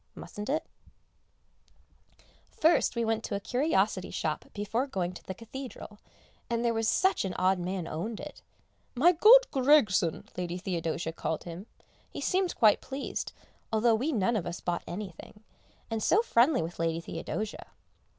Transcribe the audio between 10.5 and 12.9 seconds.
Theodosia called him; he seemed quite